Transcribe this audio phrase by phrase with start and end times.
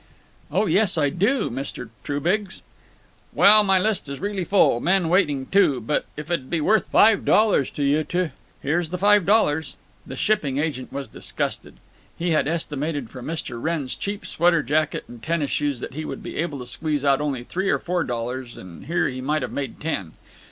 [0.49, 1.89] "Oh yes, I do, Mr.
[2.03, 2.63] Trubiggs."
[3.33, 7.69] "Well, my list is really full—men waiting, too—but if it 'd be worth five dollars
[7.69, 8.31] to you to—"
[8.63, 9.75] "Here's the five dollars."
[10.07, 11.75] The shipping agent was disgusted.
[12.17, 13.61] He had estimated from Mr.
[13.61, 17.21] Wrenn's cheap sweater jacket and tennis shoes that he would be able to squeeze out
[17.21, 20.13] only three or four dollars, and here he might have made ten.